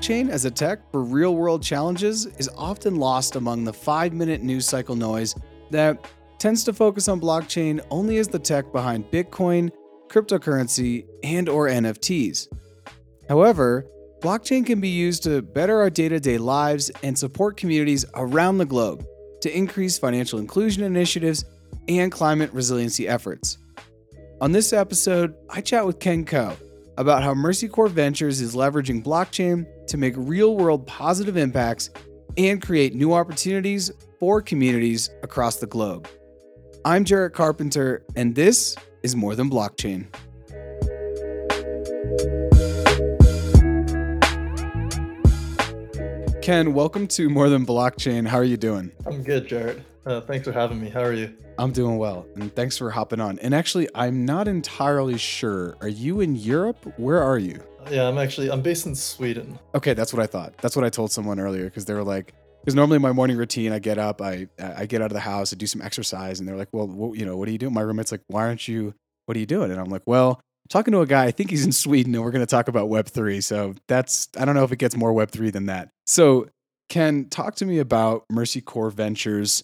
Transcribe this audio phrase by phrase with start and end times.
[0.00, 4.40] blockchain as a tech for real world challenges is often lost among the five minute
[4.40, 5.34] news cycle noise
[5.70, 9.70] that tends to focus on blockchain only as the tech behind Bitcoin,
[10.08, 12.48] cryptocurrency, and or NFTs.
[13.28, 13.84] However,
[14.20, 19.04] blockchain can be used to better our day-to-day lives and support communities around the globe
[19.42, 21.44] to increase financial inclusion initiatives
[21.88, 23.58] and climate resiliency efforts.
[24.40, 26.56] On this episode, I chat with Ken Ko
[27.00, 31.88] about how Mercy Corps Ventures is leveraging blockchain to make real-world positive impacts
[32.36, 36.06] and create new opportunities for communities across the globe.
[36.84, 40.08] I'm Jarrett Carpenter, and this is More Than Blockchain.
[46.50, 48.26] Ken, welcome to More Than Blockchain.
[48.26, 48.90] How are you doing?
[49.06, 49.84] I'm good, Jared.
[50.04, 50.88] Uh, thanks for having me.
[50.88, 51.32] How are you?
[51.60, 53.38] I'm doing well, and thanks for hopping on.
[53.38, 55.76] And actually, I'm not entirely sure.
[55.80, 56.92] Are you in Europe?
[56.96, 57.62] Where are you?
[57.88, 59.60] Yeah, I'm actually I'm based in Sweden.
[59.76, 60.58] Okay, that's what I thought.
[60.58, 63.70] That's what I told someone earlier because they were like, because normally my morning routine,
[63.70, 66.48] I get up, I I get out of the house, I do some exercise, and
[66.48, 67.74] they're like, well, what, you know, what are you doing?
[67.74, 68.92] My roommate's like, why aren't you?
[69.26, 69.70] What are you doing?
[69.70, 70.40] And I'm like, well,
[70.70, 71.26] talking to a guy.
[71.26, 73.40] I think he's in Sweden, and we're going to talk about Web three.
[73.42, 75.90] So that's I don't know if it gets more Web three than that.
[76.06, 76.48] So
[76.90, 79.62] Ken, talk to me about Mercy Corps Ventures.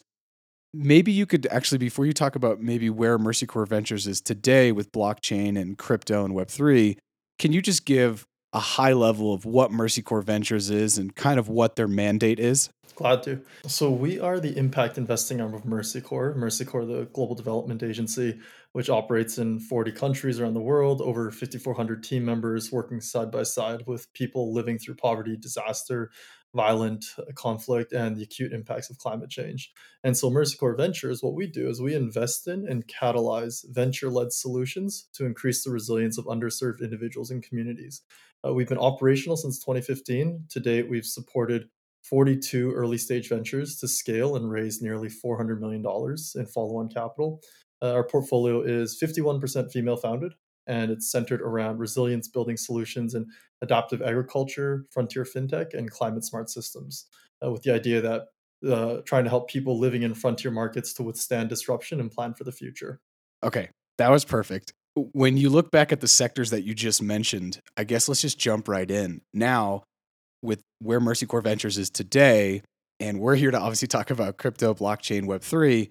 [0.73, 4.71] Maybe you could actually, before you talk about maybe where Mercy Corps Ventures is today
[4.73, 6.97] with blockchain and crypto and Web3,
[7.39, 11.39] can you just give a high level of what Mercy Corps Ventures is and kind
[11.39, 12.71] of what their mandate is?
[12.95, 13.43] Glad to.
[13.67, 16.35] So we are the impact investing arm of Mercy Corps.
[16.35, 18.39] Mercy Corps, the global development agency,
[18.77, 23.43] which operates in 40 countries around the world, over 5,400 team members working side by
[23.43, 26.11] side with people living through poverty, disaster,
[26.55, 29.73] violent conflict and the acute impacts of climate change.
[30.05, 34.31] And so Mercy Corps Ventures, what we do is we invest in and catalyze venture-led
[34.31, 38.03] solutions to increase the resilience of underserved individuals and communities.
[38.47, 40.49] Uh, we've been operational since 2015.
[40.51, 41.71] To date, we've supported
[42.03, 45.83] 42 early stage ventures to scale and raise nearly $400 million
[46.35, 47.41] in follow on capital.
[47.83, 50.35] Uh, our portfolio is 51% female founded,
[50.67, 53.27] and it's centered around resilience building solutions and
[53.63, 57.07] adaptive agriculture, frontier fintech, and climate smart systems,
[57.45, 58.27] uh, with the idea that
[58.69, 62.45] uh, trying to help people living in frontier markets to withstand disruption and plan for
[62.45, 63.01] the future.
[63.43, 64.73] Okay, that was perfect.
[64.95, 68.39] When you look back at the sectors that you just mentioned, I guess let's just
[68.39, 69.21] jump right in.
[69.35, 69.85] Now,
[70.43, 72.63] with where Mercy Corps Ventures is today,
[72.99, 75.91] and we're here to obviously talk about crypto, blockchain, Web3,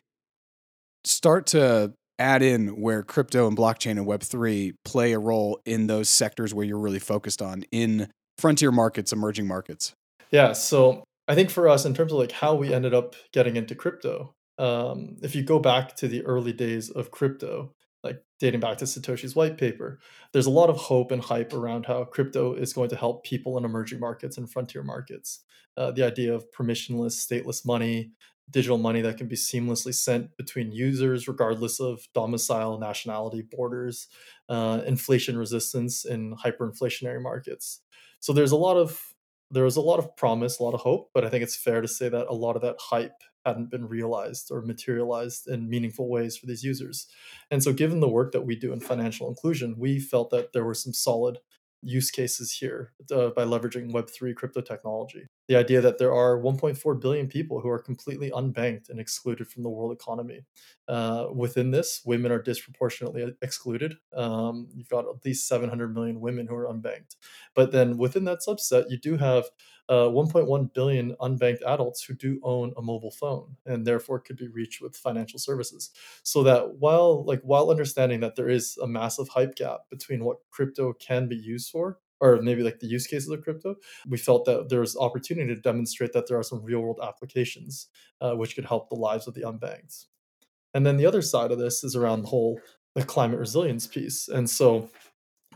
[1.06, 6.10] start to add in where crypto and blockchain and Web3 play a role in those
[6.10, 9.94] sectors where you're really focused on in frontier markets, emerging markets?
[10.32, 10.54] Yeah.
[10.54, 13.76] So I think for us, in terms of like how we ended up getting into
[13.76, 17.72] crypto, um, if you go back to the early days of crypto,
[18.04, 20.00] like dating back to Satoshi's white paper,
[20.32, 23.58] there's a lot of hope and hype around how crypto is going to help people
[23.58, 25.42] in emerging markets and frontier markets.
[25.76, 28.12] Uh, the idea of permissionless, stateless money,
[28.50, 34.08] digital money that can be seamlessly sent between users regardless of domicile nationality borders
[34.50, 37.82] uh, inflation resistance in hyperinflationary markets.
[38.20, 39.02] So there's a lot of
[39.52, 41.80] there was a lot of promise a lot of hope but i think it's fair
[41.80, 46.10] to say that a lot of that hype hadn't been realized or materialized in meaningful
[46.10, 47.08] ways for these users.
[47.52, 50.66] And so given the work that we do in financial inclusion we felt that there
[50.66, 51.38] were some solid
[51.86, 55.28] use cases here uh, by leveraging Web3 crypto technology.
[55.48, 59.62] The idea that there are 1.4 billion people who are completely unbanked and excluded from
[59.62, 60.42] the world economy.
[60.88, 63.96] Uh, within this, women are disproportionately excluded.
[64.16, 67.18] Um, you've got at least 700 million women who are unbanked.
[67.54, 69.46] But then within that subset, you do have
[69.90, 74.48] uh, 1.1 billion unbanked adults who do own a mobile phone and therefore could be
[74.48, 75.92] reached with financial services.
[76.24, 80.38] So that while like while understanding that there is a massive hype gap between what
[80.50, 83.76] crypto can be used for or maybe like the use cases of crypto,
[84.08, 87.88] we felt that there was opportunity to demonstrate that there are some real world applications
[88.22, 90.06] uh, which could help the lives of the unbanked.
[90.74, 92.60] And then the other side of this is around the whole
[92.96, 94.30] the climate resilience piece.
[94.30, 94.90] And so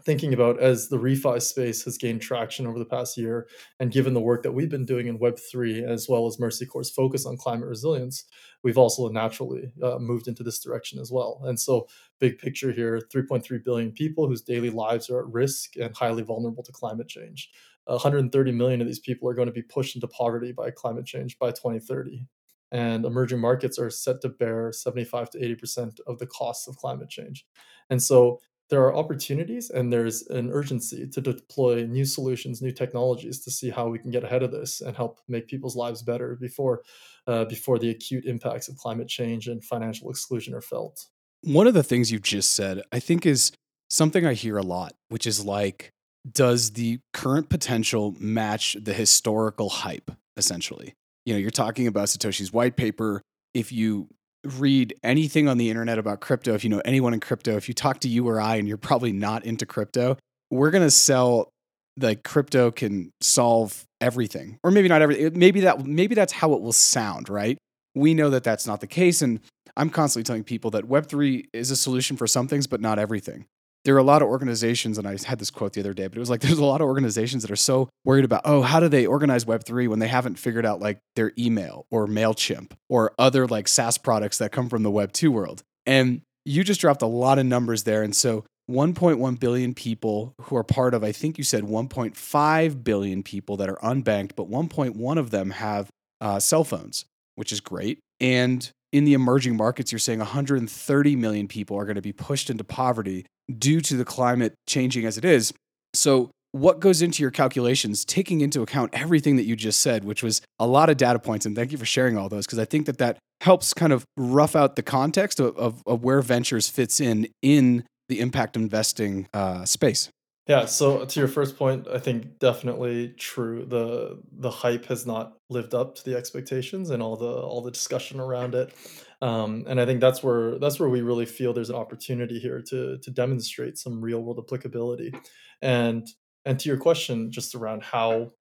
[0.10, 3.48] thinking about as the refi space has gained traction over the past year,
[3.80, 6.90] and given the work that we've been doing in Web3, as well as Mercy Corps'
[6.90, 8.24] focus on climate resilience,
[8.64, 11.44] we've also naturally uh, moved into this direction as well.
[11.46, 11.88] And so,
[12.20, 16.64] big picture here 3.3 billion people whose daily lives are at risk and highly vulnerable
[16.64, 17.52] to climate change.
[17.86, 21.38] 130 million of these people are going to be pushed into poverty by climate change
[21.38, 22.26] by 2030
[22.72, 27.10] and emerging markets are set to bear 75 to 80% of the costs of climate
[27.10, 27.46] change.
[27.90, 33.40] And so there are opportunities and there's an urgency to deploy new solutions, new technologies
[33.44, 36.38] to see how we can get ahead of this and help make people's lives better
[36.40, 36.84] before
[37.28, 41.06] uh, before the acute impacts of climate change and financial exclusion are felt.
[41.42, 43.52] One of the things you just said, I think, is
[43.90, 45.92] something I hear a lot, which is like
[46.30, 50.94] does the current potential match the historical hype, essentially?
[51.26, 53.22] You know, you're talking about Satoshi's white paper.
[53.54, 54.10] If you
[54.44, 57.74] read anything on the internet about crypto, if you know anyone in crypto, if you
[57.74, 60.18] talk to you or I and you're probably not into crypto,
[60.50, 61.50] we're going to sell
[61.98, 64.58] like crypto can solve everything.
[64.64, 67.58] Or maybe not everything maybe that maybe that's how it will sound right?
[67.96, 69.42] We know that that's not the case and
[69.80, 73.46] i'm constantly telling people that web3 is a solution for some things but not everything
[73.90, 76.16] there are a lot of organizations, and I had this quote the other day, but
[76.16, 78.80] it was like there's a lot of organizations that are so worried about, oh, how
[78.80, 83.14] do they organize Web3 when they haven't figured out like their email or MailChimp or
[83.18, 85.64] other like SaaS products that come from the Web2 world.
[85.88, 88.04] And you just dropped a lot of numbers there.
[88.04, 93.24] And so 1.1 billion people who are part of, I think you said 1.5 billion
[93.24, 95.90] people that are unbanked, but 1.1 of them have
[96.22, 97.06] uh, cell phones,
[97.38, 97.98] which is great.
[98.20, 102.50] And in the emerging markets, you're saying 130 million people are going to be pushed
[102.50, 103.26] into poverty
[103.58, 105.54] due to the climate changing as it is.
[105.94, 110.24] So, what goes into your calculations, taking into account everything that you just said, which
[110.24, 112.66] was a lot of data points, and thank you for sharing all those, because I
[112.66, 116.68] think that that helps kind of rough out the context of, of, of where ventures
[116.68, 120.10] fits in in the impact investing uh, space.
[120.50, 123.66] Yeah, so to your first point, I think definitely true.
[123.66, 127.70] The the hype has not lived up to the expectations and all the all the
[127.72, 128.74] discussion around it.
[129.22, 132.64] Um, and I think that's where that's where we really feel there's an opportunity here
[132.70, 135.14] to to demonstrate some real world applicability.
[135.62, 136.08] And
[136.46, 138.32] and to your question just around how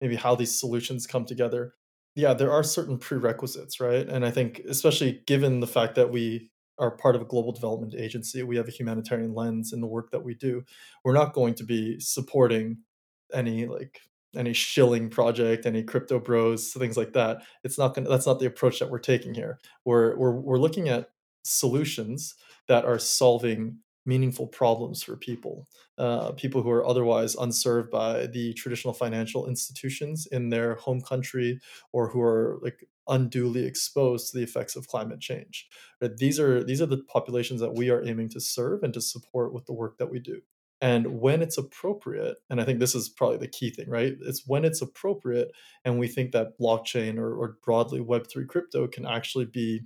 [0.00, 1.74] maybe how these solutions come together.
[2.16, 4.08] Yeah, there are certain prerequisites, right?
[4.08, 6.50] And I think especially given the fact that we
[6.80, 8.42] are part of a global development agency.
[8.42, 10.64] We have a humanitarian lens in the work that we do.
[11.04, 12.78] We're not going to be supporting
[13.32, 14.00] any like
[14.36, 17.42] any shilling project, any crypto bros, things like that.
[17.64, 19.58] It's not going that's not the approach that we're taking here.
[19.84, 21.10] We're we're we're looking at
[21.44, 22.34] solutions
[22.68, 25.68] that are solving meaningful problems for people,
[25.98, 31.60] uh, people who are otherwise unserved by the traditional financial institutions in their home country
[31.92, 35.68] or who are like unduly exposed to the effects of climate change.
[36.00, 36.16] Right?
[36.16, 39.52] These are these are the populations that we are aiming to serve and to support
[39.52, 40.40] with the work that we do.
[40.80, 44.14] And when it's appropriate, and I think this is probably the key thing, right?
[44.22, 45.52] It's when it's appropriate,
[45.84, 49.82] and we think that blockchain or, or broadly Web3 crypto can actually be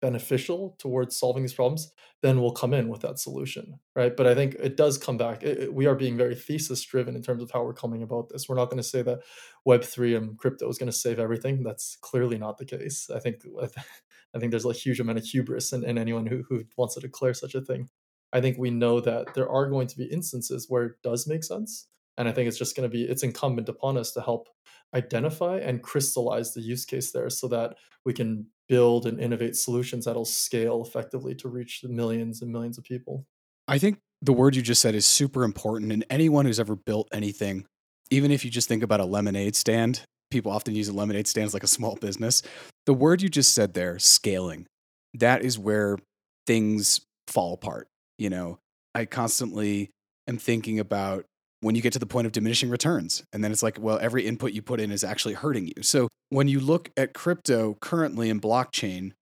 [0.00, 1.92] beneficial towards solving these problems,
[2.22, 4.16] then we'll come in with that solution, right?
[4.16, 5.42] But I think it does come back.
[5.42, 8.28] It, it, we are being very thesis driven in terms of how we're coming about
[8.28, 8.48] this.
[8.48, 9.20] We're not going to say that
[9.64, 11.62] Web three and crypto is going to save everything.
[11.62, 13.08] That's clearly not the case.
[13.14, 13.36] I think
[14.34, 17.00] I think there's a huge amount of hubris in, in anyone who who wants to
[17.00, 17.88] declare such a thing.
[18.32, 21.44] I think we know that there are going to be instances where it does make
[21.44, 24.48] sense, and I think it's just going to be it's incumbent upon us to help
[24.94, 30.04] identify and crystallize the use case there so that we can build and innovate solutions
[30.04, 33.26] that'll scale effectively to reach the millions and millions of people.
[33.68, 35.92] I think the word you just said is super important.
[35.92, 37.66] And anyone who's ever built anything,
[38.10, 41.46] even if you just think about a lemonade stand, people often use a lemonade stand
[41.46, 42.42] as like a small business.
[42.86, 44.66] The word you just said there, scaling,
[45.14, 45.98] that is where
[46.46, 47.88] things fall apart.
[48.18, 48.58] You know,
[48.94, 49.90] I constantly
[50.28, 51.24] am thinking about
[51.60, 53.22] when you get to the point of diminishing returns.
[53.32, 55.82] And then it's like, well, every input you put in is actually hurting you.
[55.82, 59.12] So when you look at crypto currently in blockchain,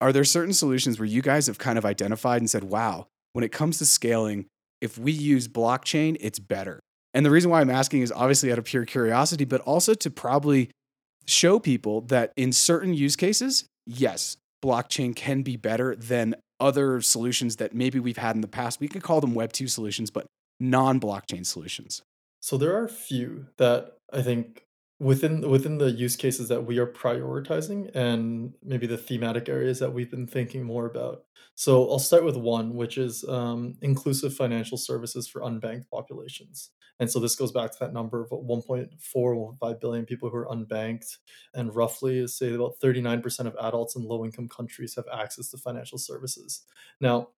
[0.00, 3.44] are there certain solutions where you guys have kind of identified and said, wow, when
[3.44, 4.46] it comes to scaling,
[4.80, 6.80] if we use blockchain, it's better?
[7.14, 10.10] And the reason why I'm asking is obviously out of pure curiosity, but also to
[10.10, 10.70] probably
[11.26, 17.56] show people that in certain use cases, yes, blockchain can be better than other solutions
[17.56, 18.80] that maybe we've had in the past.
[18.80, 20.26] We could call them Web 2 solutions, but
[20.62, 22.02] non blockchain solutions?
[22.40, 24.64] So there are a few that I think
[24.98, 29.92] within within the use cases that we are prioritizing and maybe the thematic areas that
[29.92, 31.24] we've been thinking more about.
[31.54, 36.70] So I'll start with one, which is um, inclusive financial services for unbanked populations.
[37.00, 41.18] And so this goes back to that number of 1.45 billion people who are unbanked,
[41.52, 45.98] and roughly, say, about 39% of adults in low income countries have access to financial
[45.98, 46.62] services.
[47.00, 47.30] Now,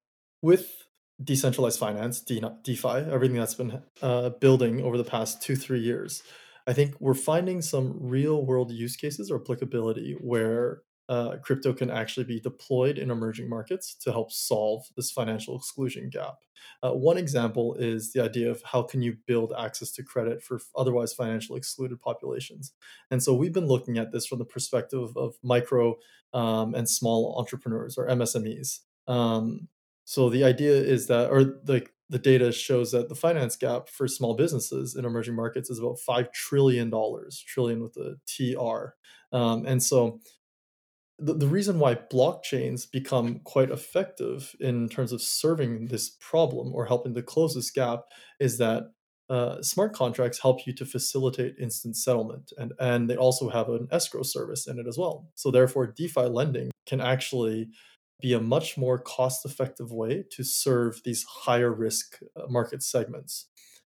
[0.43, 0.85] with
[1.23, 6.23] decentralized finance, DeFi, everything that's been uh, building over the past two, three years,
[6.67, 11.91] I think we're finding some real world use cases or applicability where uh, crypto can
[11.91, 16.37] actually be deployed in emerging markets to help solve this financial exclusion gap.
[16.83, 20.59] Uh, one example is the idea of how can you build access to credit for
[20.77, 22.73] otherwise financially excluded populations.
[23.11, 25.97] And so we've been looking at this from the perspective of micro
[26.33, 28.81] um, and small entrepreneurs or MSMEs.
[29.07, 29.69] Um,
[30.05, 34.07] so the idea is that, or the the data shows that the finance gap for
[34.07, 38.95] small businesses in emerging markets is about five trillion dollars, trillion with a TR,
[39.37, 40.21] um, and so
[41.19, 46.87] the, the reason why blockchains become quite effective in terms of serving this problem or
[46.87, 48.05] helping to close this gap
[48.41, 48.85] is that
[49.31, 53.89] uh, smart contracts help you to facilitate instant settlement and, and they also have an
[53.91, 55.27] escrow service in it as well.
[55.35, 57.69] So therefore DeFi lending can actually
[58.21, 63.49] be a much more cost effective way to serve these higher risk uh, market segments.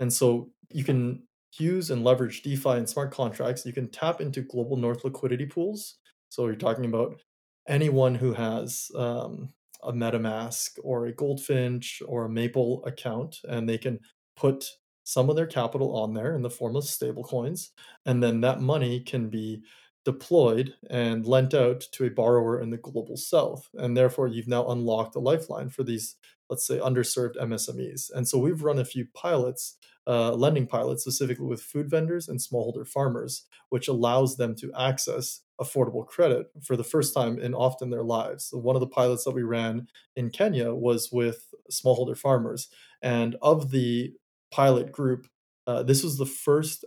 [0.01, 1.23] And so you can
[1.59, 3.65] use and leverage DeFi and smart contracts.
[3.65, 5.97] You can tap into global north liquidity pools.
[6.29, 7.21] So you're talking about
[7.69, 9.51] anyone who has um,
[9.83, 14.01] a MetaMask or a Goldfinch or a Maple account, and they can
[14.37, 14.67] put
[15.05, 17.69] some of their capital on there in the form of stablecoins,
[18.05, 19.63] and then that money can be
[20.07, 23.69] deployed and lent out to a borrower in the global south.
[23.75, 26.15] And therefore, you've now unlocked a lifeline for these,
[26.49, 28.13] let's say, underserved MSMEs.
[28.15, 32.39] And so we've run a few pilots, uh, lending pilots, specifically with food vendors and
[32.39, 37.91] smallholder farmers, which allows them to access affordable credit for the first time in often
[37.91, 38.45] their lives.
[38.45, 42.69] So one of the pilots that we ran in Kenya was with smallholder farmers.
[43.03, 44.15] And of the
[44.53, 45.27] pilot group,
[45.67, 46.85] uh, this was the first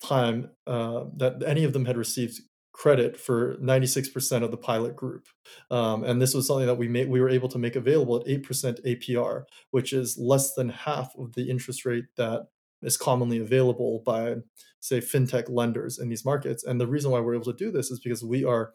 [0.00, 2.40] time uh, that any of them had received
[2.72, 5.26] credit for 96% of the pilot group.
[5.70, 8.26] Um, and this was something that we made we were able to make available at
[8.26, 8.44] 8%
[8.86, 12.48] APR, which is less than half of the interest rate that
[12.82, 14.36] is commonly available by
[14.80, 16.64] say fintech lenders in these markets.
[16.64, 18.74] And the reason why we're able to do this is because we are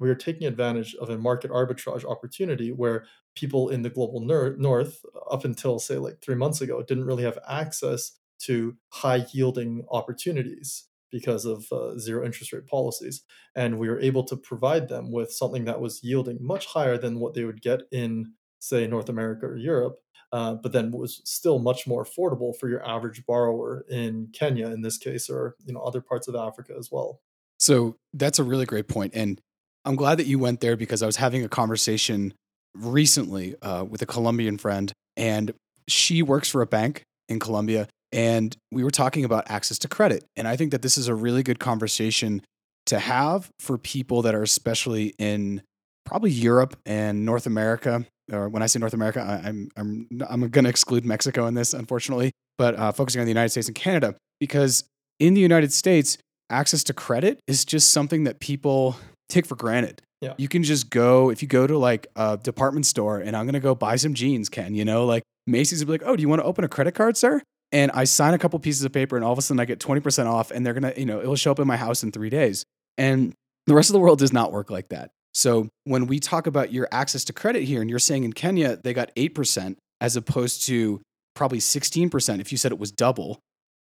[0.00, 5.04] we are taking advantage of a market arbitrage opportunity where people in the global north
[5.30, 10.88] up until say like 3 months ago didn't really have access to high yielding opportunities
[11.14, 13.22] because of uh, zero interest rate policies.
[13.54, 17.20] And we were able to provide them with something that was yielding much higher than
[17.20, 20.00] what they would get in, say, North America or Europe,
[20.32, 24.82] uh, but then was still much more affordable for your average borrower in Kenya, in
[24.82, 27.20] this case, or you know other parts of Africa as well.
[27.60, 29.40] So that's a really great point, and
[29.84, 32.34] I'm glad that you went there because I was having a conversation
[32.74, 35.54] recently uh, with a Colombian friend, and
[35.86, 40.24] she works for a bank in Colombia, and we were talking about access to credit.
[40.36, 42.42] And I think that this is a really good conversation
[42.86, 45.62] to have for people that are especially in
[46.06, 48.06] probably Europe and North America.
[48.32, 51.54] Or when I say North America, I, am I'm I'm going to exclude Mexico in
[51.54, 54.84] this, unfortunately, but uh, focusing on the United States and Canada because
[55.18, 56.16] in the United States,
[56.50, 58.96] access to credit is just something that people
[59.28, 60.00] take for granted.
[60.20, 60.34] Yeah.
[60.38, 63.60] You can just go if you go to like a department store and I'm gonna
[63.60, 64.74] go buy some jeans, Ken.
[64.74, 66.94] You know, like Macy's would be like, "Oh, do you want to open a credit
[66.94, 67.42] card, sir?"
[67.74, 69.80] And I sign a couple pieces of paper, and all of a sudden I get
[69.80, 72.30] 20% off, and they're gonna, you know, it'll show up in my house in three
[72.30, 72.64] days.
[72.96, 73.34] And
[73.66, 75.10] the rest of the world does not work like that.
[75.34, 78.76] So when we talk about your access to credit here, and you're saying in Kenya
[78.76, 81.02] they got 8% as opposed to
[81.34, 83.40] probably 16% if you said it was double.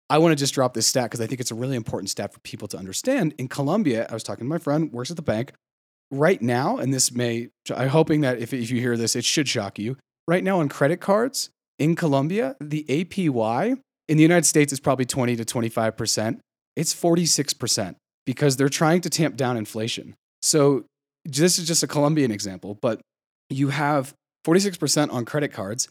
[0.10, 2.34] I want to just drop this stat because I think it's a really important stat
[2.34, 3.36] for people to understand.
[3.38, 5.54] In Colombia, I was talking to my friend, works at the bank.
[6.12, 9.48] Right now, and this may, I'm hoping that if, if you hear this, it should
[9.48, 9.98] shock you.
[10.28, 11.50] Right now on credit cards,
[11.80, 16.40] in Colombia, the APY in the United States is probably 20 to 25%.
[16.76, 20.16] It's 46% because they're trying to tamp down inflation.
[20.42, 20.86] So
[21.26, 23.02] this is just a Colombian example, but
[23.50, 24.14] you have
[24.46, 25.88] 46% on credit cards,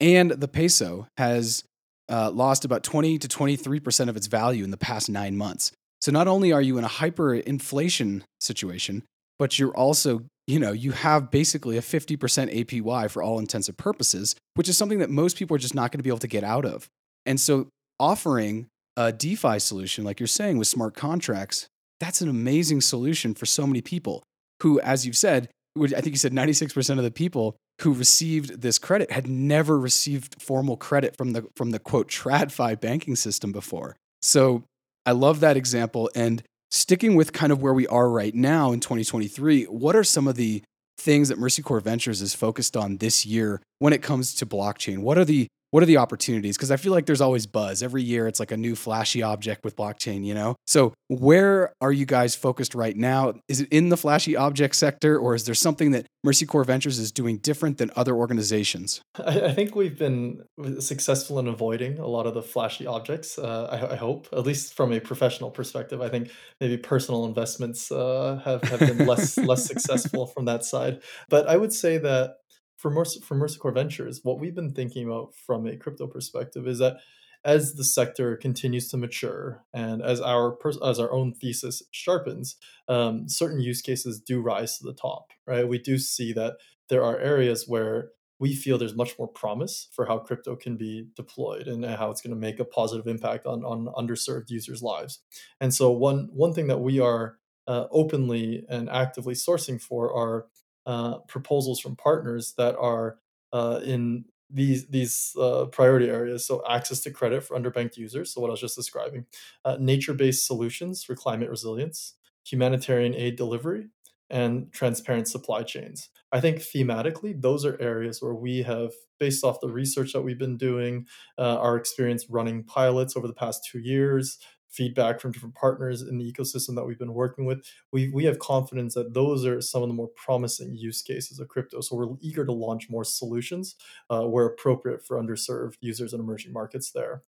[0.00, 1.64] and the peso has
[2.08, 5.72] uh, lost about 20 to 23% of its value in the past nine months.
[6.00, 9.02] So not only are you in a hyperinflation situation,
[9.38, 13.76] but you're also you know, you have basically a 50% APY for all intents and
[13.76, 16.28] purposes, which is something that most people are just not going to be able to
[16.28, 16.88] get out of.
[17.24, 21.66] And so offering a DeFi solution, like you're saying with smart contracts,
[21.98, 24.22] that's an amazing solution for so many people
[24.62, 25.48] who, as you've said,
[25.78, 30.40] I think you said 96% of the people who received this credit had never received
[30.40, 33.96] formal credit from the from the quote TradFi banking system before.
[34.22, 34.64] So
[35.04, 36.10] I love that example.
[36.14, 40.28] And sticking with kind of where we are right now in 2023, what are some
[40.28, 40.62] of the
[40.98, 44.98] things that Mercy Corps Ventures is focused on this year when it comes to blockchain?
[44.98, 45.46] What are the
[45.76, 46.56] what are the opportunities?
[46.56, 47.82] Because I feel like there's always buzz.
[47.82, 50.56] Every year it's like a new flashy object with blockchain, you know?
[50.66, 53.34] So, where are you guys focused right now?
[53.46, 56.98] Is it in the flashy object sector, or is there something that Mercy Corps Ventures
[56.98, 59.02] is doing different than other organizations?
[59.22, 60.40] I, I think we've been
[60.78, 64.72] successful in avoiding a lot of the flashy objects, uh, I, I, hope, at least
[64.72, 66.00] from a professional perspective.
[66.00, 71.02] I think maybe personal investments uh, have, have been less, less successful from that side.
[71.28, 72.36] But I would say that
[72.76, 76.66] for Mercy, for Mercy Corps Ventures, what we've been thinking about from a crypto perspective
[76.66, 76.98] is that
[77.44, 82.56] as the sector continues to mature and as our as our own thesis sharpens,
[82.88, 85.30] um, certain use cases do rise to the top.
[85.46, 86.56] Right, we do see that
[86.88, 91.08] there are areas where we feel there's much more promise for how crypto can be
[91.16, 95.20] deployed and how it's going to make a positive impact on on underserved users' lives.
[95.60, 100.46] And so one one thing that we are uh, openly and actively sourcing for are
[100.86, 103.18] uh, proposals from partners that are
[103.52, 106.46] uh, in these these uh, priority areas.
[106.46, 108.32] So access to credit for underbanked users.
[108.32, 109.26] So what I was just describing,
[109.64, 112.14] uh, nature-based solutions for climate resilience,
[112.44, 113.88] humanitarian aid delivery,
[114.30, 116.10] and transparent supply chains.
[116.32, 120.38] I think thematically, those are areas where we have, based off the research that we've
[120.38, 121.06] been doing,
[121.38, 126.18] uh, our experience running pilots over the past two years, feedback from different partners in
[126.18, 129.82] the ecosystem that we've been working with, we, we have confidence that those are some
[129.82, 131.80] of the more promising use cases of crypto.
[131.80, 133.76] So we're eager to launch more solutions
[134.10, 137.22] uh, where appropriate for underserved users and emerging markets there.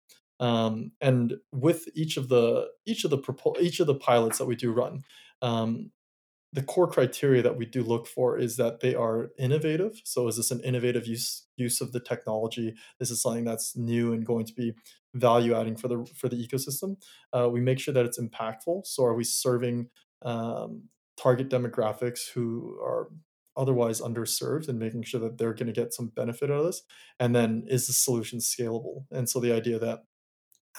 [0.41, 3.19] Um, and with each of the each of the
[3.61, 5.05] each of the pilots that we do run,
[5.43, 5.91] um,
[6.55, 10.01] the core criteria that we do look for is that they are innovative.
[10.05, 12.75] So is this an innovative use use of the technology?
[13.01, 14.73] This is something that's new and going to be
[15.15, 16.97] value adding for the for the ecosystem.
[17.33, 18.87] Uh, we make sure that it's impactful.
[18.87, 19.89] So are we serving
[20.23, 20.85] um,
[21.17, 23.09] target demographics who are
[23.57, 26.83] otherwise underserved and making sure that they're going to get some benefit out of this?
[27.19, 29.07] And then is the solution scalable?
[29.11, 30.05] And so the idea that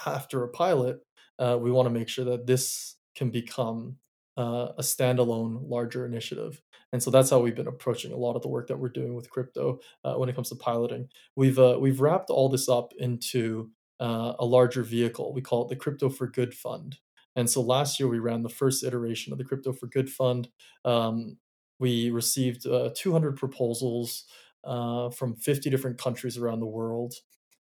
[0.05, 1.00] after a pilot,
[1.38, 3.98] uh, we want to make sure that this can become
[4.37, 6.61] uh, a standalone larger initiative.
[6.91, 9.15] And so that's how we've been approaching a lot of the work that we're doing
[9.15, 11.09] with crypto uh, when it comes to piloting.
[11.35, 15.33] We've uh, we've wrapped all this up into uh, a larger vehicle.
[15.33, 16.97] We call it the crypto for good fund.
[17.35, 20.49] And so last year we ran the first iteration of the crypto for good fund.
[20.85, 21.37] Um,
[21.79, 24.25] we received uh, 200 proposals
[24.63, 27.13] uh, from 50 different countries around the world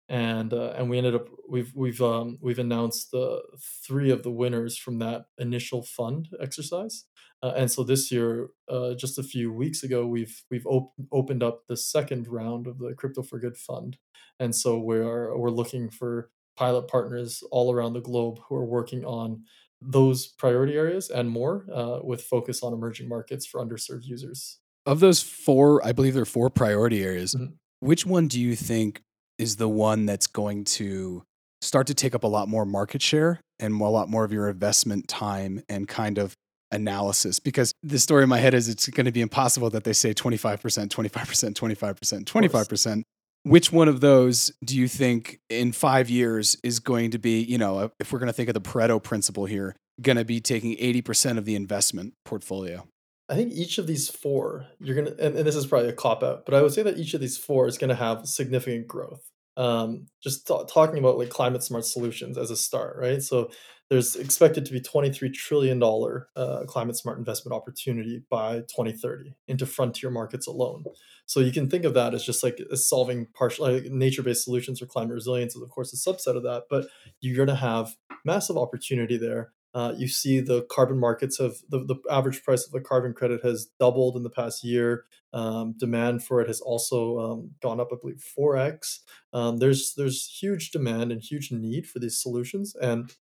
[0.08, 3.42] and uh, and we ended up we've we've um, we've announced the
[3.86, 7.04] three of the winners from that initial fund exercise,
[7.42, 11.42] uh, and so this year, uh, just a few weeks ago, we've we've op- opened
[11.42, 13.98] up the second round of the Crypto for Good fund,
[14.40, 19.04] and so we're we're looking for pilot partners all around the globe who are working
[19.04, 19.44] on
[19.80, 24.58] those priority areas and more, uh, with focus on emerging markets for underserved users.
[24.84, 27.34] Of those four, I believe there are four priority areas.
[27.34, 27.54] Mm-hmm.
[27.80, 29.02] Which one do you think
[29.38, 31.22] is the one that's going to
[31.60, 34.48] start to take up a lot more market share and a lot more of your
[34.48, 36.34] investment time and kind of
[36.70, 39.92] analysis because the story in my head is it's going to be impossible that they
[39.92, 43.02] say 25%, 25%, 25%, 25%.
[43.44, 47.56] Which one of those do you think in five years is going to be, you
[47.56, 50.40] know, uh, if we're going to think of the Pareto principle here, going to be
[50.40, 52.86] taking 80% of the investment portfolio?
[53.28, 56.22] I think each of these four, you're gonna, and, and this is probably a cop
[56.22, 58.88] out, but I would say that each of these four is going to have significant
[58.88, 59.27] growth.
[59.58, 63.20] Um, just t- talking about like climate smart solutions as a start, right?
[63.20, 63.50] So
[63.90, 69.66] there's expected to be 23 trillion dollar uh, climate smart investment opportunity by 2030 into
[69.66, 70.84] frontier markets alone.
[71.26, 74.86] So you can think of that as just like solving partial like nature-based solutions for
[74.86, 76.86] climate resilience is of course a subset of that, but
[77.20, 81.78] you're going to have massive opportunity there uh, you see the carbon markets have the,
[81.84, 85.04] the average price of a carbon credit has doubled in the past year.
[85.32, 89.02] Um, demand for it has also um, gone up, I believe, four x.
[89.32, 93.14] Um, there's there's huge demand and huge need for these solutions, and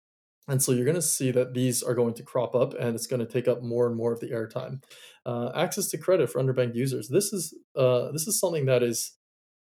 [0.47, 3.07] and so you're going to see that these are going to crop up, and it's
[3.07, 4.81] going to take up more and more of the airtime.
[5.25, 7.09] Uh, access to credit for underbanked users.
[7.09, 9.11] This is uh, this is something that is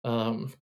[0.05, 0.55] um,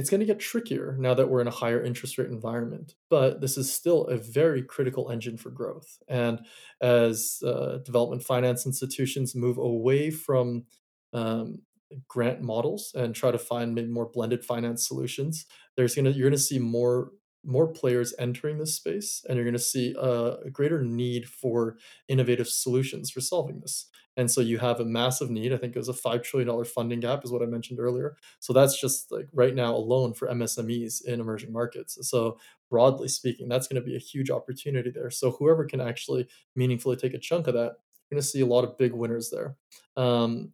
[0.00, 3.42] it's going to get trickier now that we're in a higher interest rate environment, but
[3.42, 5.98] this is still a very critical engine for growth.
[6.08, 6.40] And
[6.80, 10.64] as uh, development finance institutions move away from
[11.12, 11.60] um,
[12.08, 15.44] grant models and try to find maybe more blended finance solutions,
[15.76, 17.10] there's gonna you're gonna see more
[17.44, 21.78] more players entering this space, and you're going to see a, a, greater need for
[22.06, 23.88] innovative solutions for solving this.
[24.20, 25.50] And so you have a massive need.
[25.50, 28.18] I think it was a $5 trillion funding gap, is what I mentioned earlier.
[28.38, 31.96] So that's just like right now alone for MSMEs in emerging markets.
[32.06, 35.10] So, broadly speaking, that's going to be a huge opportunity there.
[35.10, 37.76] So, whoever can actually meaningfully take a chunk of that,
[38.10, 39.56] you're going to see a lot of big winners there.
[39.96, 40.52] Um,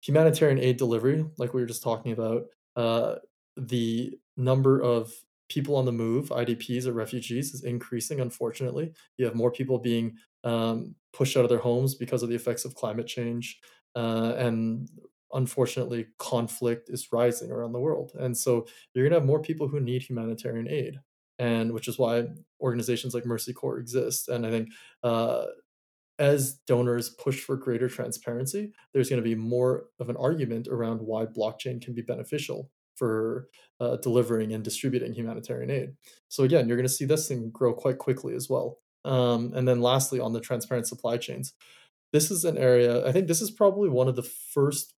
[0.00, 2.46] humanitarian aid delivery, like we were just talking about,
[2.76, 3.16] uh,
[3.58, 5.12] the number of
[5.52, 8.92] people on the move, IDPs or refugees, is increasing, unfortunately.
[9.18, 12.64] You have more people being um, pushed out of their homes because of the effects
[12.64, 13.60] of climate change.
[13.94, 14.88] Uh, and
[15.32, 18.12] unfortunately, conflict is rising around the world.
[18.18, 21.00] And so you're going to have more people who need humanitarian aid.
[21.38, 22.26] And which is why
[22.60, 24.28] organizations like Mercy Corps exist.
[24.28, 24.68] And I think
[25.02, 25.46] uh,
[26.18, 31.00] as donors push for greater transparency, there's going to be more of an argument around
[31.00, 32.70] why blockchain can be beneficial
[33.02, 33.48] for
[33.80, 35.88] uh, delivering and distributing humanitarian aid.
[36.28, 38.78] So again, you're going to see this thing grow quite quickly as well.
[39.04, 41.52] Um, and then lastly, on the transparent supply chains,
[42.12, 44.94] this is an area, I think this is probably one of the first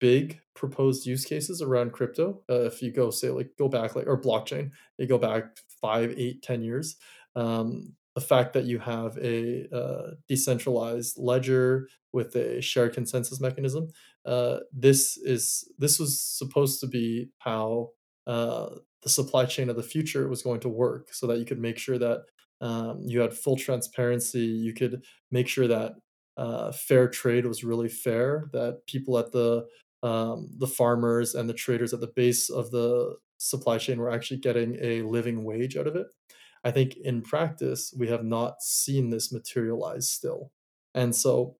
[0.00, 2.44] big proposed use cases around crypto.
[2.48, 6.14] Uh, if you go say like go back like or blockchain, you go back five,
[6.16, 6.94] eight, ten years.
[7.34, 13.86] Um, the fact that you have a uh, decentralized ledger with a shared consensus mechanism,
[14.26, 17.90] uh, this is this was supposed to be how
[18.26, 18.70] uh,
[19.04, 21.78] the supply chain of the future was going to work, so that you could make
[21.78, 22.22] sure that
[22.60, 24.46] um, you had full transparency.
[24.66, 25.92] You could make sure that
[26.36, 28.50] uh, fair trade was really fair.
[28.52, 29.64] That people at the
[30.02, 34.40] um, the farmers and the traders at the base of the supply chain were actually
[34.40, 36.08] getting a living wage out of it.
[36.64, 40.52] I think in practice, we have not seen this materialize still.
[40.94, 41.56] And so,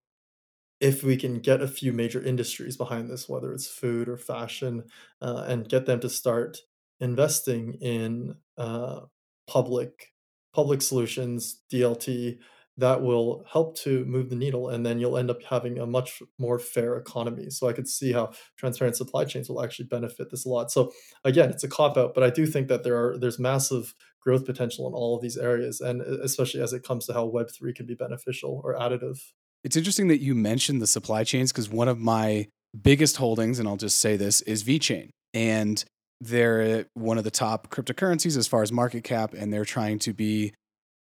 [0.79, 4.83] if we can get a few major industries behind this, whether it's food or fashion,
[5.21, 6.59] uh, and get them to start
[6.99, 9.01] investing in uh,
[9.47, 10.13] public
[10.53, 12.39] public solutions, DLT,
[12.79, 16.21] that will help to move the needle, and then you'll end up having a much
[16.37, 17.49] more fair economy.
[17.49, 20.71] So I could see how transparent supply chains will actually benefit this a lot.
[20.71, 20.91] So
[21.23, 24.45] again, it's a cop out, but I do think that there are there's massive growth
[24.45, 27.73] potential in all of these areas, and especially as it comes to how Web three
[27.73, 29.19] can be beneficial or additive.
[29.63, 32.47] It's interesting that you mentioned the supply chains because one of my
[32.81, 35.09] biggest holdings, and I'll just say this, is VeChain.
[35.33, 35.83] And
[36.21, 39.99] they're eh, one of the top cryptocurrencies as far as market cap, and they're trying
[39.99, 40.53] to be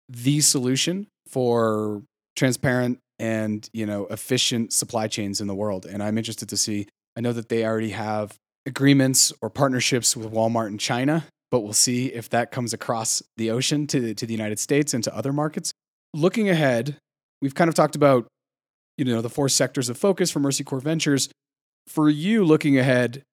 [0.10, 2.04] the solution for
[2.36, 5.86] transparent and you know efficient supply chains in the world.
[5.86, 6.88] And I'm interested to see.
[7.16, 11.74] I know that they already have agreements or partnerships with Walmart in China, but we'll
[11.74, 15.34] see if that comes across the ocean to to the United States and to other
[15.34, 15.72] markets.
[16.14, 16.98] Looking ahead,
[17.42, 18.28] we've kind of talked about
[18.98, 21.30] you know the four sectors of focus for Mercy Corps Ventures.
[21.88, 23.24] For you, looking ahead,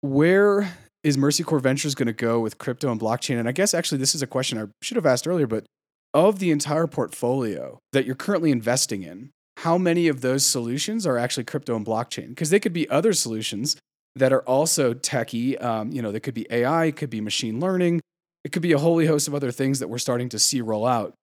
[0.00, 3.38] where is Mercy Corps Ventures going to go with crypto and blockchain?
[3.38, 5.66] And I guess actually this is a question I should have asked earlier, but
[6.14, 11.18] of the entire portfolio that you're currently investing in, how many of those solutions are
[11.18, 12.28] actually crypto and blockchain?
[12.28, 13.76] Because they could be other solutions
[14.14, 15.58] that are also techy.
[15.58, 18.00] Um, you know, they could be AI, it could be machine learning,
[18.44, 20.86] it could be a wholly host of other things that we're starting to see roll
[20.86, 21.14] out.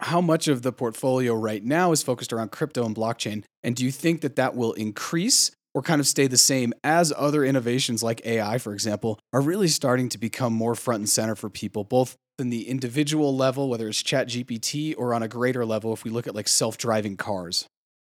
[0.00, 3.44] How much of the portfolio right now is focused around crypto and blockchain?
[3.62, 7.12] And do you think that that will increase or kind of stay the same as
[7.16, 11.34] other innovations like AI, for example, are really starting to become more front and center
[11.34, 15.64] for people, both in the individual level, whether it's Chat GPT, or on a greater
[15.64, 17.66] level, if we look at like self driving cars?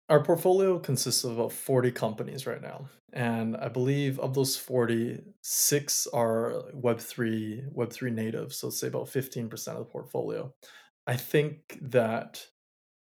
[0.09, 2.89] Our portfolio consists of about 40 companies right now.
[3.13, 8.53] And I believe of those 40, six are Web3, Web3 native.
[8.53, 10.53] So say about 15% of the portfolio.
[11.07, 12.47] I think that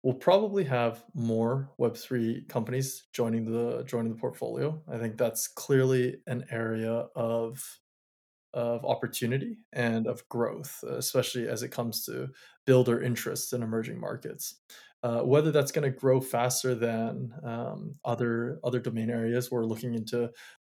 [0.02, 6.16] we'll probably have more web3 companies joining the joining the portfolio i think that's clearly
[6.26, 7.78] an area of
[8.54, 12.28] of opportunity and of growth especially as it comes to
[12.66, 14.60] builder interests in emerging markets
[15.02, 19.94] uh, whether that's going to grow faster than um, other other domain areas we're looking
[19.94, 20.30] into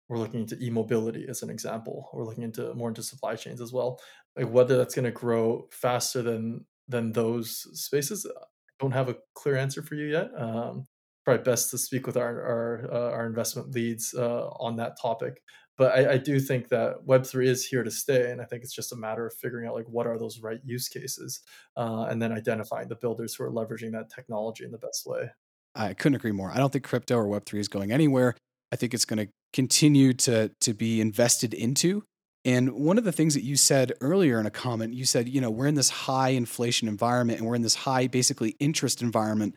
[0.08, 3.72] we're looking into e-mobility as an example we're looking into more into supply chains as
[3.72, 3.98] well
[4.36, 8.44] like whether that's going to grow faster than than those spaces I
[8.80, 10.30] don't have a clear answer for you yet.
[10.36, 10.86] Um,
[11.24, 15.42] probably best to speak with our our, uh, our investment leads uh, on that topic.
[15.78, 18.62] But I, I, do think that Web three is here to stay, and I think
[18.62, 21.40] it's just a matter of figuring out like what are those right use cases,
[21.76, 25.30] uh, and then identifying the builders who are leveraging that technology in the best way.
[25.74, 26.50] I couldn't agree more.
[26.50, 28.36] I don't think crypto or Web three is going anywhere.
[28.70, 32.04] I think it's going to continue to to be invested into.
[32.44, 35.40] And one of the things that you said earlier in a comment, you said, you
[35.40, 39.54] know, we're in this high inflation environment and we're in this high, basically, interest environment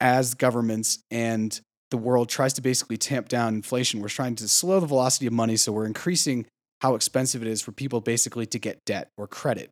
[0.00, 1.60] as governments and
[1.90, 4.00] the world tries to basically tamp down inflation.
[4.00, 5.56] We're trying to slow the velocity of money.
[5.56, 6.46] So we're increasing
[6.80, 9.70] how expensive it is for people basically to get debt or credit.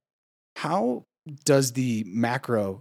[0.57, 1.05] How
[1.44, 2.81] does the macro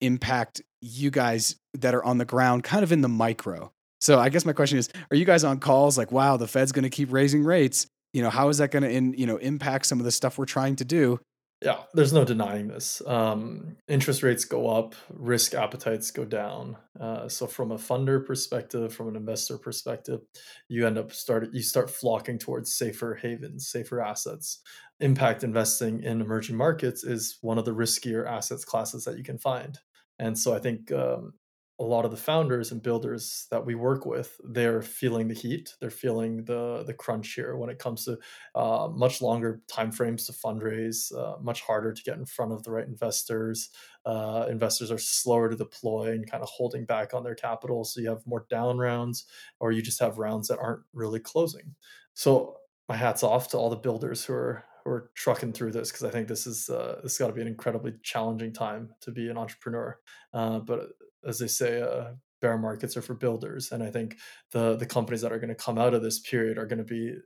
[0.00, 3.70] impact you guys that are on the ground, kind of in the micro?
[4.00, 6.72] So I guess my question is, are you guys on calls like, wow, the Fed's
[6.72, 7.86] going to keep raising rates?
[8.12, 10.44] you know how is that going to you know impact some of the stuff we're
[10.44, 11.20] trying to do
[11.62, 13.02] yeah there's no denying this.
[13.06, 16.76] Um, interest rates go up risk appetites go down.
[16.98, 20.20] Uh, so from a funder perspective from an investor perspective
[20.68, 24.60] you end up start you start flocking towards safer havens safer assets.
[25.00, 29.38] Impact investing in emerging markets is one of the riskier assets classes that you can
[29.38, 29.78] find.
[30.18, 31.34] And so i think um,
[31.80, 35.74] a lot of the founders and builders that we work with they're feeling the heat
[35.80, 38.18] they're feeling the the crunch here when it comes to
[38.54, 42.70] uh, much longer timeframes to fundraise uh, much harder to get in front of the
[42.70, 43.70] right investors
[44.04, 48.00] uh, investors are slower to deploy and kind of holding back on their capital so
[48.00, 49.24] you have more down rounds
[49.58, 51.74] or you just have rounds that aren't really closing
[52.14, 52.56] so
[52.88, 56.04] my hats off to all the builders who are who are trucking through this because
[56.04, 59.28] I think this is uh, this got to be an incredibly challenging time to be
[59.28, 59.98] an entrepreneur.
[60.32, 60.88] Uh, but
[61.24, 64.16] as they say, uh, bear markets are for builders, and I think
[64.52, 66.84] the the companies that are going to come out of this period are going to
[66.84, 67.16] be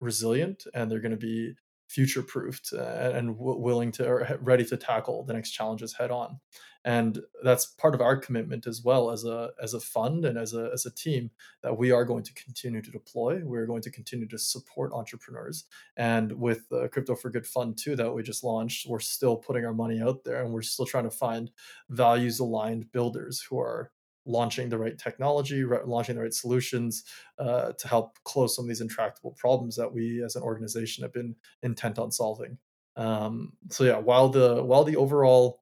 [0.00, 1.54] resilient and they're going to be
[1.88, 6.10] future proofed and, and w- willing to or ready to tackle the next challenges head
[6.10, 6.38] on.
[6.84, 10.54] And that's part of our commitment as well as a as a fund and as
[10.54, 11.30] a as a team
[11.62, 15.64] that we are going to continue to deploy we're going to continue to support entrepreneurs
[15.96, 19.64] and with the crypto for good fund too that we just launched we're still putting
[19.64, 21.50] our money out there and we're still trying to find
[21.90, 23.92] values aligned builders who are
[24.24, 27.04] launching the right technology, launching the right solutions
[27.38, 31.12] uh, to help close some of these intractable problems that we as an organization have
[31.12, 32.58] been intent on solving.
[32.96, 35.61] Um, so yeah, while the while the overall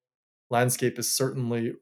[0.50, 1.72] landscape is certainly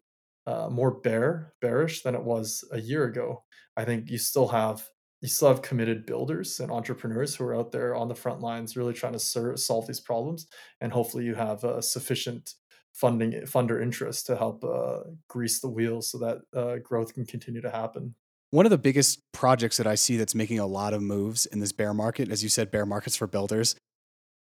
[0.46, 3.44] uh, more bear bearish than it was a year ago,
[3.76, 4.88] I think you still have
[5.20, 8.76] you still have committed builders and entrepreneurs who are out there on the front lines
[8.76, 10.46] really trying to ser- solve these problems
[10.80, 12.54] and hopefully you have a sufficient
[12.92, 17.60] funding funder interest to help uh, grease the wheels so that uh, growth can continue
[17.60, 18.14] to happen.
[18.50, 21.60] One of the biggest projects that I see that's making a lot of moves in
[21.60, 23.76] this bear market, as you said, bear markets for builders,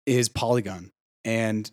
[0.06, 0.90] is Polygon.
[1.24, 1.70] And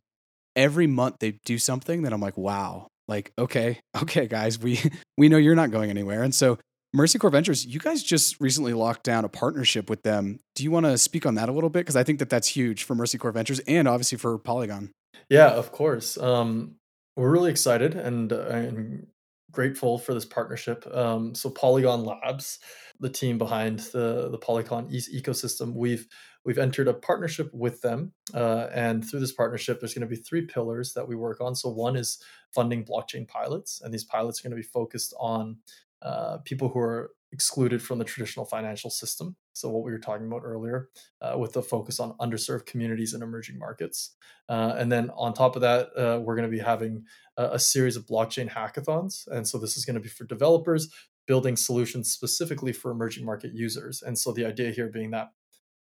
[0.56, 4.80] every month they do something that I'm like, wow, like, okay, okay, guys, we
[5.18, 6.24] we know you're not going anywhere.
[6.24, 6.58] And so
[6.94, 10.40] Mercy Corps Ventures, you guys just recently locked down a partnership with them.
[10.56, 11.82] Do you want to speak on that a little bit?
[11.82, 14.92] Because I think that that's huge for Mercy Corps Ventures and obviously for Polygon.
[15.30, 16.18] Yeah, of course.
[16.18, 16.76] Um,
[17.16, 19.08] we're really excited and, uh, and
[19.52, 20.88] grateful for this partnership.
[20.92, 22.60] Um, so Polygon Labs,
[23.00, 26.08] the team behind the the Polygon ecosystem, we've
[26.46, 30.22] we've entered a partnership with them, uh, and through this partnership, there's going to be
[30.22, 31.56] three pillars that we work on.
[31.56, 32.22] So one is
[32.54, 35.58] funding blockchain pilots, and these pilots are going to be focused on
[36.02, 39.36] uh, people who are excluded from the traditional financial system.
[39.54, 40.90] So, what we were talking about earlier,
[41.22, 44.16] uh, with the focus on underserved communities and emerging markets.
[44.48, 47.06] Uh, and then on top of that, uh, we're going to be having
[47.38, 49.28] a, a, series of blockchain hackathons.
[49.28, 50.90] And so, this is going to be for developers
[51.28, 54.02] building solutions specifically for emerging market users.
[54.02, 55.30] And so, the idea here being that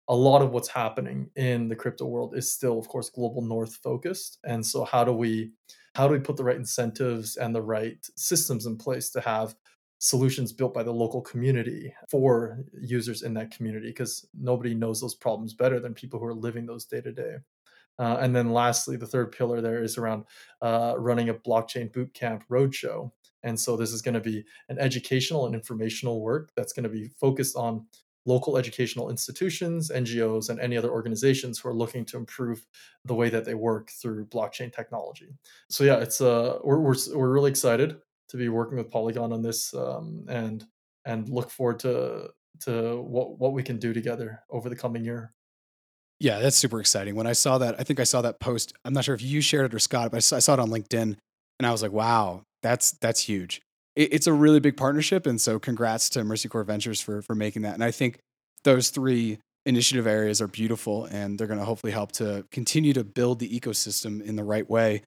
[0.08, 3.76] a lot of what's happening in the crypto world is still, of course, global north
[3.76, 4.38] focused.
[4.44, 5.52] And so, how do we
[5.94, 9.54] how do we put the right incentives and the right systems in place to have
[9.98, 15.14] solutions built by the local community for users in that community because nobody knows those
[15.14, 17.36] problems better than people who are living those day to day.
[17.98, 20.24] Uh, and then lastly, the third pillar there is around
[20.62, 23.10] uh, running a blockchain bootcamp roadshow.
[23.42, 26.88] And so this is going to be an educational and informational work that's going to
[26.88, 27.86] be focused on
[28.28, 32.64] local educational institutions, NGOs, and any other organizations who are looking to improve
[33.06, 35.30] the way that they work through blockchain technology.
[35.70, 37.96] So yeah, it's uh, we're, we're, we're really excited
[38.28, 40.64] to be working with Polygon on this um, and
[41.06, 42.28] and look forward to
[42.60, 45.32] to what what we can do together over the coming year.
[46.20, 47.14] Yeah, that's super exciting.
[47.14, 48.72] When I saw that, I think I saw that post.
[48.84, 51.16] I'm not sure if you shared it or Scott, but I saw, it on LinkedIn,
[51.58, 53.62] and I was like, "Wow, that's that's huge."
[53.98, 57.34] It, it's a really big partnership, and so congrats to Mercy Corps Ventures for for
[57.34, 57.74] making that.
[57.74, 58.20] And I think
[58.64, 63.04] those three initiative areas are beautiful, and they're going to hopefully help to continue to
[63.04, 65.02] build the ecosystem in the right way.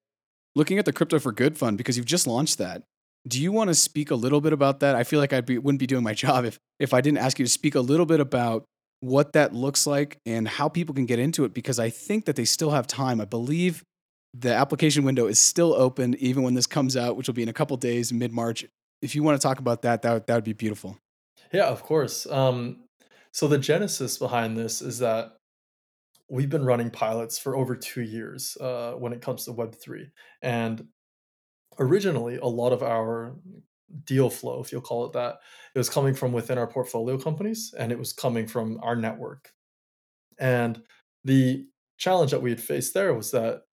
[0.53, 2.83] Looking at the Crypto for Good Fund because you've just launched that,
[3.25, 4.95] do you want to speak a little bit about that?
[4.95, 7.45] I feel like I wouldn't be doing my job if if I didn't ask you
[7.45, 8.65] to speak a little bit about
[8.99, 12.35] what that looks like and how people can get into it because I think that
[12.35, 13.19] they still have time.
[13.19, 13.83] I believe
[14.33, 17.49] the application window is still open even when this comes out, which will be in
[17.49, 18.65] a couple days, mid March.
[19.01, 20.97] If you want to talk about that, that that would be beautiful.
[21.51, 22.25] Yeah, of course.
[22.27, 22.83] Um,
[23.31, 25.37] so the genesis behind this is that
[26.29, 30.11] we've been running pilots for over two years uh, when it comes to Web three,
[30.41, 30.87] and
[31.79, 33.35] originally a lot of our
[34.05, 35.39] deal flow, if you'll call it that,
[35.73, 39.51] it was coming from within our portfolio companies and it was coming from our network.
[40.39, 40.81] And
[41.23, 43.63] the challenge that we had faced there was that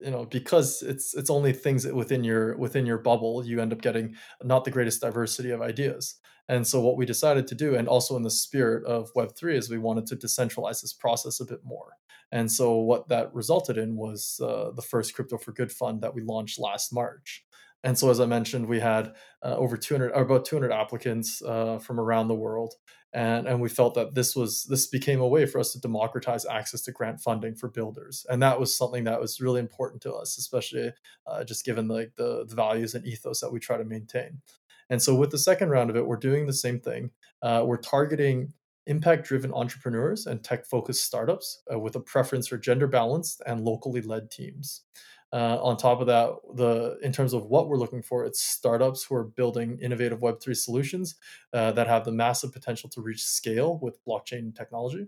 [0.00, 3.80] you know because it's it's only things within your within your bubble you end up
[3.80, 6.16] getting not the greatest diversity of ideas.
[6.48, 9.68] And so what we decided to do and also in the spirit of web3 is
[9.68, 11.94] we wanted to decentralize this process a bit more.
[12.30, 16.14] And so what that resulted in was uh, the first crypto for good fund that
[16.14, 17.44] we launched last march.
[17.84, 21.78] And so, as I mentioned, we had uh, over 200, or about 200 applicants uh,
[21.78, 22.74] from around the world,
[23.16, 26.44] and and we felt that this was this became a way for us to democratize
[26.44, 30.12] access to grant funding for builders, and that was something that was really important to
[30.12, 30.92] us, especially
[31.26, 34.42] uh, just given like the, the values and ethos that we try to maintain.
[34.90, 37.10] And so, with the second round of it, we're doing the same thing.
[37.40, 38.52] Uh, we're targeting
[38.86, 43.64] impact driven entrepreneurs and tech focused startups uh, with a preference for gender balanced and
[43.64, 44.82] locally led teams.
[45.32, 49.04] Uh, on top of that, the in terms of what we're looking for, it's startups
[49.04, 51.16] who are building innovative Web3 solutions
[51.52, 55.06] uh, that have the massive potential to reach scale with blockchain technology.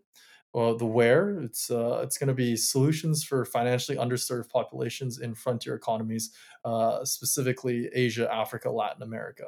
[0.55, 5.35] Uh, the where it's uh, it's going to be solutions for financially underserved populations in
[5.35, 6.33] frontier economies,
[6.65, 9.45] uh, specifically Asia, Africa, Latin America.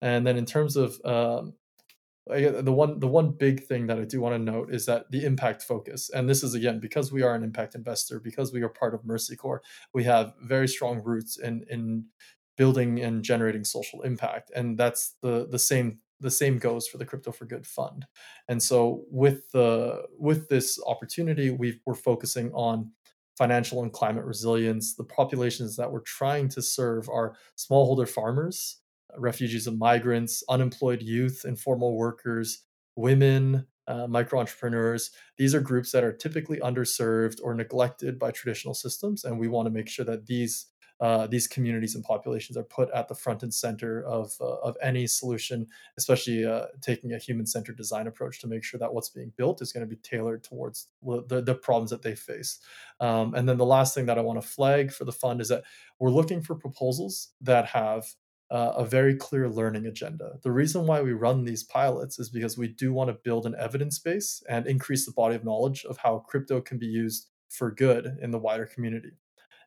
[0.00, 1.54] And then in terms of um,
[2.26, 5.24] the one the one big thing that I do want to note is that the
[5.24, 8.68] impact focus, and this is again because we are an impact investor, because we are
[8.68, 12.06] part of Mercy Corps, we have very strong roots in in
[12.56, 14.50] building and generating social impact.
[14.54, 18.06] And that's the the same the same goes for the crypto for good fund
[18.48, 22.92] and so with the with this opportunity we we're focusing on
[23.36, 28.81] financial and climate resilience the populations that we're trying to serve are smallholder farmers
[29.18, 32.64] refugees and migrants unemployed youth informal workers
[32.96, 38.74] women uh, micro entrepreneurs these are groups that are typically underserved or neglected by traditional
[38.74, 40.66] systems and we want to make sure that these
[41.02, 44.76] uh, these communities and populations are put at the front and center of, uh, of
[44.80, 45.66] any solution,
[45.98, 49.60] especially uh, taking a human centered design approach to make sure that what's being built
[49.60, 52.60] is going to be tailored towards the, the problems that they face.
[53.00, 55.48] Um, and then the last thing that I want to flag for the fund is
[55.48, 55.64] that
[55.98, 58.06] we're looking for proposals that have
[58.52, 60.34] uh, a very clear learning agenda.
[60.42, 63.56] The reason why we run these pilots is because we do want to build an
[63.58, 67.70] evidence base and increase the body of knowledge of how crypto can be used for
[67.70, 69.12] good in the wider community.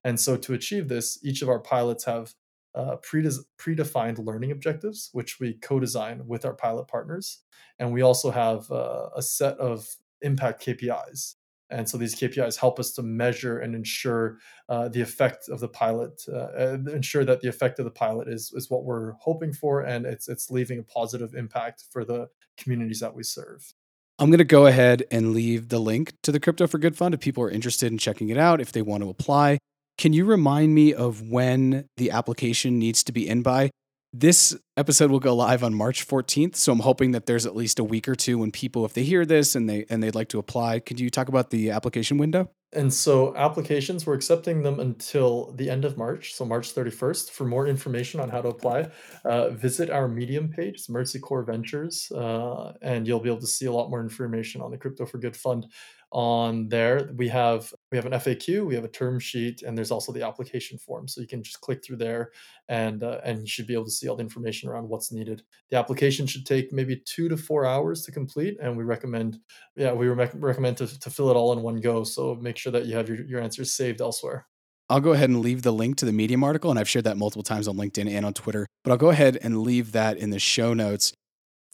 [0.04, 2.36] And so to achieve this, each of our pilots have
[2.76, 7.42] uh, predefined learning objectives, which we co-design with our pilot partners.
[7.80, 9.88] And we also have uh, a set of
[10.22, 11.36] impact KPIs.
[11.76, 14.38] And so these KPIs help us to measure and ensure
[14.70, 18.54] uh, the effect of the pilot, uh, ensure that the effect of the pilot is,
[18.56, 23.02] is what we're hoping for, and it's it's leaving a positive impact for the communities
[23.02, 23.74] that we serve.
[24.18, 27.14] I'm going to go ahead and leave the link to the Crypto for Good Fund
[27.14, 29.58] if people are interested in checking it out, if they want to apply.
[29.98, 33.70] Can you remind me of when the application needs to be in by?
[34.18, 37.80] This episode will go live on March 14th, so I'm hoping that there's at least
[37.80, 40.30] a week or two when people if they hear this and they and they'd like
[40.30, 40.80] to apply.
[40.80, 42.50] Could you talk about the application window?
[42.72, 47.32] And so applications, we're accepting them until the end of March, so March 31st.
[47.32, 48.90] For more information on how to apply,
[49.26, 53.48] uh, visit our Medium page, it's Mercy Corps Ventures, uh, and you'll be able to
[53.48, 55.68] see a lot more information on the Crypto for Good Fund
[56.16, 59.92] on there we have we have an faq we have a term sheet and there's
[59.92, 62.32] also the application form so you can just click through there
[62.70, 65.44] and uh, and you should be able to see all the information around what's needed
[65.72, 69.42] the application should take maybe two to four hours to complete and we recommend
[69.76, 72.72] yeah we re- recommend to, to fill it all in one go so make sure
[72.72, 74.48] that you have your, your answers saved elsewhere
[74.90, 77.18] I'll go ahead and leave the link to the Medium article, and I've shared that
[77.18, 78.68] multiple times on LinkedIn and on Twitter.
[78.84, 81.12] But I'll go ahead and leave that in the show notes.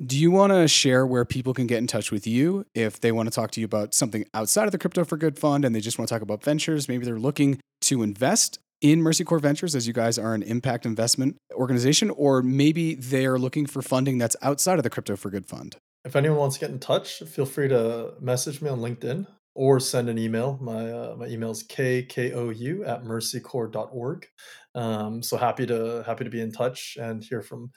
[0.03, 3.11] Do you want to share where people can get in touch with you if they
[3.11, 5.75] want to talk to you about something outside of the Crypto for Good Fund and
[5.75, 6.89] they just want to talk about ventures?
[6.89, 10.87] Maybe they're looking to invest in Mercy Corps Ventures as you guys are an impact
[10.87, 15.45] investment organization, or maybe they're looking for funding that's outside of the Crypto for Good
[15.45, 15.75] Fund.
[16.03, 19.79] If anyone wants to get in touch, feel free to message me on LinkedIn or
[19.79, 20.57] send an email.
[20.59, 24.27] My uh, my email is kkou at mercycorps.org.
[24.73, 27.69] Um, so happy to happy to be in touch and hear from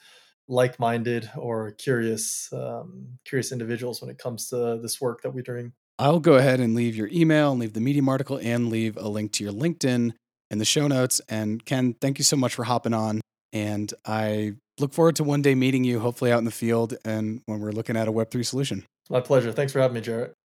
[0.47, 5.73] like-minded or curious um, curious individuals when it comes to this work that we're doing.
[5.97, 9.07] I'll go ahead and leave your email and leave the medium article and leave a
[9.07, 10.13] link to your linkedin
[10.51, 11.21] in the show notes.
[11.29, 13.21] And ken thank you so much for hopping on.
[13.53, 17.41] And i look forward to one day meeting you hopefully out in the field and
[17.45, 18.85] when we're looking at a web3 solution.
[19.09, 19.51] My pleasure.
[19.51, 20.35] Thanks for having me jarrett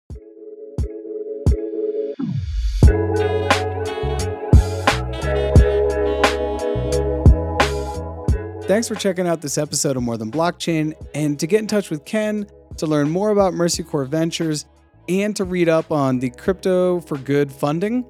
[8.71, 10.95] Thanks for checking out this episode of More Than Blockchain.
[11.13, 14.65] And to get in touch with Ken, to learn more about Mercy Corps Ventures,
[15.09, 18.07] and to read up on the Crypto for Good funding,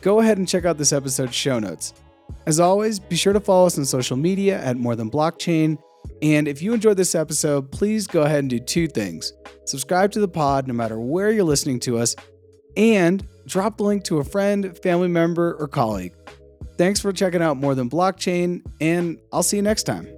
[0.00, 1.94] go ahead and check out this episode's show notes.
[2.46, 5.78] As always, be sure to follow us on social media at More Than Blockchain.
[6.22, 9.32] And if you enjoyed this episode, please go ahead and do two things
[9.64, 12.16] subscribe to the pod no matter where you're listening to us,
[12.76, 16.14] and drop the link to a friend, family member, or colleague.
[16.80, 20.08] Thanks for checking out More Than Blockchain, and I'll see you next time.